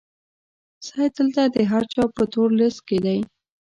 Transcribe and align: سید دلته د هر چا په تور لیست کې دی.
سید 0.85 1.11
دلته 1.17 1.43
د 1.55 1.57
هر 1.71 1.83
چا 1.93 2.03
په 2.15 2.23
تور 2.33 2.49
لیست 2.59 2.79
کې 2.87 2.97
دی. 3.05 3.19